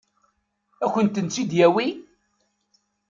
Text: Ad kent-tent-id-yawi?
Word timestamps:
Ad 0.85 0.89
kent-tent-id-yawi? 0.93 1.87